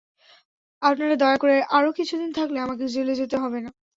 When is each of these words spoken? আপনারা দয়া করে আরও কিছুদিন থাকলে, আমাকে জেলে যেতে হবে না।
আপনারা 0.81 1.15
দয়া 1.15 1.37
করে 1.37 1.55
আরও 1.77 1.89
কিছুদিন 1.97 2.29
থাকলে, 2.37 2.57
আমাকে 2.61 2.83
জেলে 2.95 3.13
যেতে 3.21 3.35
হবে 3.37 3.59
না। 3.65 3.69